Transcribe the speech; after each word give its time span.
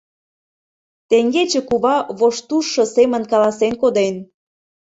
Теҥгече 1.09 1.61
кува 1.69 1.95
воштужшо 2.19 2.83
семын 2.95 3.23
каласен 3.31 3.73
коден!.. 3.81 4.15